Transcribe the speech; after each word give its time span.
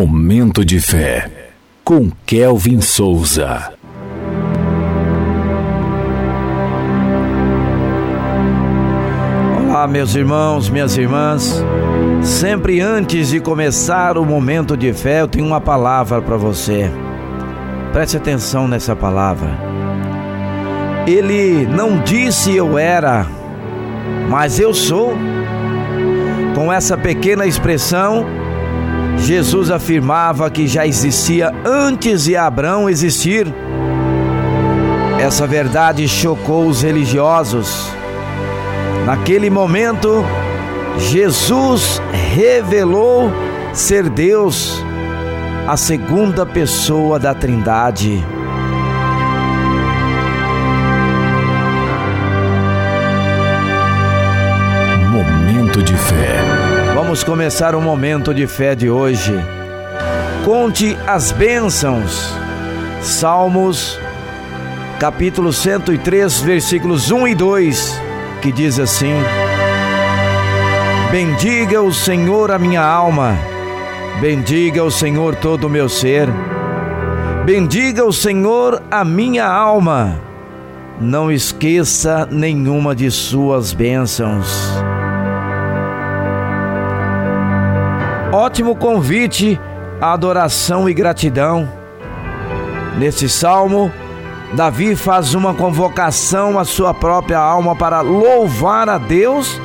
Momento 0.00 0.64
de 0.64 0.80
fé 0.80 1.30
com 1.84 2.10
Kelvin 2.24 2.80
Souza. 2.80 3.70
Olá, 9.58 9.86
meus 9.86 10.14
irmãos, 10.14 10.70
minhas 10.70 10.96
irmãs. 10.96 11.62
Sempre 12.22 12.80
antes 12.80 13.28
de 13.28 13.40
começar 13.40 14.16
o 14.16 14.24
momento 14.24 14.74
de 14.74 14.90
fé, 14.94 15.20
eu 15.20 15.28
tenho 15.28 15.44
uma 15.44 15.60
palavra 15.60 16.22
para 16.22 16.38
você. 16.38 16.90
Preste 17.92 18.16
atenção 18.16 18.66
nessa 18.66 18.96
palavra. 18.96 19.50
Ele 21.06 21.66
não 21.66 22.00
disse 22.00 22.56
eu 22.56 22.78
era, 22.78 23.26
mas 24.30 24.58
eu 24.58 24.72
sou. 24.72 25.12
Com 26.54 26.72
essa 26.72 26.96
pequena 26.96 27.44
expressão, 27.44 28.39
Jesus 29.20 29.70
afirmava 29.70 30.50
que 30.50 30.66
já 30.66 30.86
existia 30.86 31.52
antes 31.64 32.24
de 32.24 32.36
Abraão 32.36 32.88
existir. 32.88 33.46
Essa 35.20 35.46
verdade 35.46 36.08
chocou 36.08 36.66
os 36.66 36.82
religiosos. 36.82 37.88
Naquele 39.04 39.50
momento, 39.50 40.24
Jesus 40.98 42.00
revelou 42.34 43.30
ser 43.72 44.08
Deus, 44.08 44.82
a 45.68 45.76
segunda 45.76 46.44
pessoa 46.44 47.18
da 47.18 47.34
Trindade. 47.34 48.24
Vamos 57.10 57.24
começar 57.24 57.74
o 57.74 57.82
momento 57.82 58.32
de 58.32 58.46
fé 58.46 58.72
de 58.72 58.88
hoje. 58.88 59.34
Conte 60.44 60.96
as 61.08 61.32
bênçãos. 61.32 62.32
Salmos, 63.02 63.98
capítulo 65.00 65.52
103, 65.52 66.38
versículos 66.38 67.10
1 67.10 67.26
e 67.26 67.34
2, 67.34 68.00
que 68.40 68.52
diz 68.52 68.78
assim: 68.78 69.12
Bendiga 71.10 71.82
o 71.82 71.92
Senhor 71.92 72.52
a 72.52 72.60
minha 72.60 72.82
alma, 72.84 73.36
bendiga 74.20 74.84
o 74.84 74.90
Senhor 74.92 75.34
todo 75.34 75.64
o 75.64 75.68
meu 75.68 75.88
ser, 75.88 76.28
bendiga 77.44 78.04
o 78.04 78.12
Senhor 78.12 78.80
a 78.88 79.04
minha 79.04 79.48
alma, 79.48 80.22
não 81.00 81.28
esqueça 81.32 82.28
nenhuma 82.30 82.94
de 82.94 83.10
suas 83.10 83.72
bênçãos. 83.72 84.80
Ótimo 88.32 88.76
convite 88.76 89.60
à 90.00 90.12
adoração 90.12 90.88
e 90.88 90.94
gratidão. 90.94 91.68
Nesse 92.96 93.28
salmo, 93.28 93.92
Davi 94.52 94.94
faz 94.94 95.34
uma 95.34 95.52
convocação 95.52 96.56
à 96.56 96.64
sua 96.64 96.94
própria 96.94 97.40
alma 97.40 97.74
para 97.74 98.00
louvar 98.00 98.88
a 98.88 98.98
Deus 98.98 99.60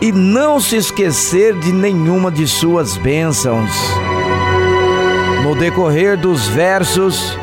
e 0.00 0.10
não 0.10 0.58
se 0.58 0.74
esquecer 0.74 1.54
de 1.60 1.72
nenhuma 1.72 2.32
de 2.32 2.48
suas 2.48 2.96
bênçãos. 2.96 3.70
No 5.44 5.54
decorrer 5.54 6.18
dos 6.18 6.48
versos, 6.48 7.38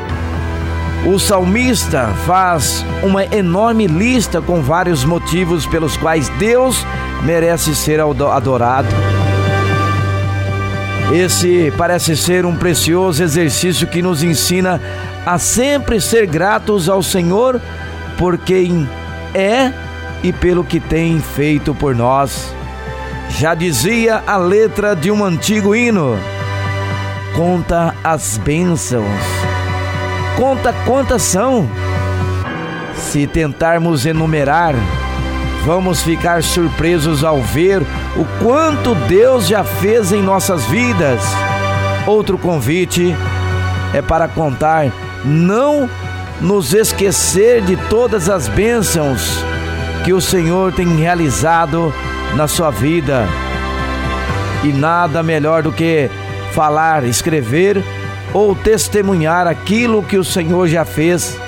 o 1.06 1.18
salmista 1.18 2.08
faz 2.26 2.84
uma 3.02 3.24
enorme 3.24 3.86
lista 3.86 4.42
com 4.42 4.60
vários 4.60 5.02
motivos 5.02 5.64
pelos 5.64 5.96
quais 5.96 6.28
Deus 6.30 6.84
merece 7.24 7.74
ser 7.74 8.00
adorado. 8.00 8.88
Esse 11.12 11.72
parece 11.76 12.14
ser 12.16 12.44
um 12.44 12.54
precioso 12.54 13.22
exercício 13.22 13.86
que 13.86 14.02
nos 14.02 14.22
ensina 14.22 14.80
a 15.24 15.38
sempre 15.38 16.00
ser 16.00 16.26
gratos 16.26 16.88
ao 16.88 17.02
Senhor 17.02 17.60
por 18.18 18.36
quem 18.36 18.88
é 19.34 19.72
e 20.22 20.32
pelo 20.32 20.62
que 20.62 20.78
tem 20.78 21.18
feito 21.18 21.74
por 21.74 21.94
nós. 21.94 22.54
Já 23.30 23.54
dizia 23.54 24.22
a 24.26 24.36
letra 24.36 24.94
de 24.94 25.10
um 25.10 25.24
antigo 25.24 25.74
hino: 25.74 26.18
Conta 27.34 27.94
as 28.04 28.36
bênçãos. 28.36 29.04
Conta 30.36 30.74
quantas 30.84 31.22
são. 31.22 31.68
Se 32.96 33.26
tentarmos 33.26 34.04
enumerar, 34.04 34.74
vamos 35.68 36.00
ficar 36.02 36.42
surpresos 36.42 37.22
ao 37.22 37.42
ver 37.42 37.82
o 38.16 38.24
quanto 38.42 38.94
Deus 39.06 39.46
já 39.46 39.62
fez 39.62 40.12
em 40.12 40.22
nossas 40.22 40.64
vidas. 40.64 41.20
Outro 42.06 42.38
convite 42.38 43.14
é 43.92 44.00
para 44.00 44.26
contar, 44.26 44.90
não 45.22 45.86
nos 46.40 46.72
esquecer 46.72 47.60
de 47.60 47.76
todas 47.90 48.30
as 48.30 48.48
bênçãos 48.48 49.44
que 50.06 50.14
o 50.14 50.22
Senhor 50.22 50.72
tem 50.72 50.96
realizado 50.96 51.92
na 52.34 52.48
sua 52.48 52.70
vida. 52.70 53.28
E 54.64 54.68
nada 54.68 55.22
melhor 55.22 55.62
do 55.62 55.70
que 55.70 56.08
falar, 56.54 57.04
escrever 57.04 57.84
ou 58.32 58.54
testemunhar 58.54 59.46
aquilo 59.46 60.02
que 60.02 60.16
o 60.16 60.24
Senhor 60.24 60.66
já 60.66 60.86
fez. 60.86 61.38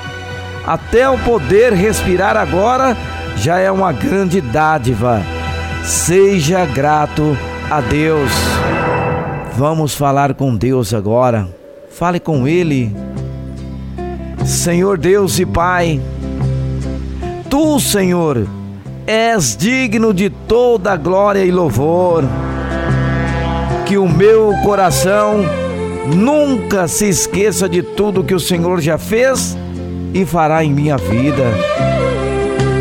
Até 0.67 1.09
o 1.09 1.17
poder 1.21 1.73
respirar 1.73 2.37
agora 2.37 2.95
já 3.41 3.59
é 3.59 3.71
uma 3.71 3.91
grande 3.91 4.41
dádiva. 4.41 5.23
Seja 5.83 6.67
grato 6.67 7.37
a 7.71 7.81
Deus. 7.81 8.31
Vamos 9.57 9.95
falar 9.95 10.35
com 10.35 10.55
Deus 10.55 10.93
agora. 10.93 11.49
Fale 11.91 12.21
com 12.21 12.47
Ele. 12.47 12.95
Senhor 14.45 14.99
Deus 14.99 15.39
e 15.39 15.47
Pai, 15.47 16.01
Tu, 17.49 17.81
Senhor, 17.81 18.47
és 19.07 19.57
digno 19.57 20.13
de 20.13 20.29
toda 20.29 20.97
glória 20.97 21.45
e 21.45 21.51
louvor. 21.51 22.25
Que 23.87 23.97
o 23.97 24.09
meu 24.09 24.55
coração 24.63 25.41
nunca 26.15 26.87
se 26.87 27.09
esqueça 27.09 27.69
de 27.69 27.83
tudo 27.83 28.25
que 28.25 28.35
o 28.35 28.41
Senhor 28.41 28.81
já 28.81 28.99
fez 28.99 29.57
e 30.13 30.25
fará 30.25 30.63
em 30.63 30.73
minha 30.73 30.97
vida. 30.97 31.45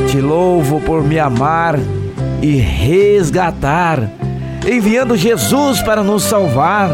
Te 0.10 0.20
louvo 0.20 0.82
por 0.82 1.04
me 1.04 1.20
amar 1.20 1.78
e 2.42 2.56
resgatar, 2.56 4.10
enviando 4.68 5.16
Jesus 5.16 5.84
para 5.84 6.02
nos 6.02 6.24
salvar. 6.24 6.90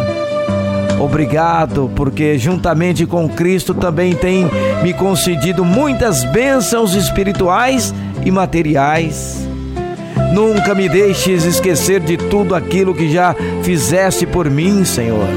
Obrigado, 1.00 1.90
porque 1.96 2.38
juntamente 2.38 3.06
com 3.06 3.30
Cristo 3.30 3.74
também 3.74 4.14
tem 4.14 4.50
me 4.84 4.94
concedido 4.94 5.64
muitas 5.64 6.26
bênçãos 6.26 6.94
espirituais 6.94 7.94
e 8.26 8.32
materiais. 8.32 9.48
Nunca 10.34 10.76
me 10.76 10.90
deixes 10.90 11.46
esquecer 11.46 12.02
de 12.02 12.18
tudo 12.18 12.54
aquilo 12.54 12.94
que 12.94 13.10
já 13.10 13.34
fizeste 13.64 14.26
por 14.26 14.50
mim, 14.50 14.84
Senhor. 14.84 15.28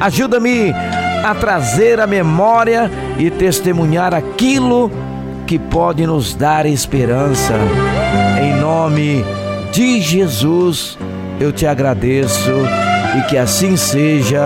Ajuda-me 0.00 0.72
a 1.22 1.34
trazer 1.34 2.00
a 2.00 2.06
memória 2.06 2.90
e 3.18 3.30
testemunhar 3.30 4.14
aquilo 4.14 4.90
que 4.90 5.03
que 5.46 5.58
pode 5.58 6.06
nos 6.06 6.34
dar 6.34 6.66
esperança. 6.66 7.54
Em 8.42 8.60
nome 8.60 9.24
de 9.72 10.00
Jesus, 10.00 10.98
eu 11.40 11.52
te 11.52 11.66
agradeço 11.66 12.52
e 13.18 13.22
que 13.28 13.36
assim 13.36 13.76
seja. 13.76 14.40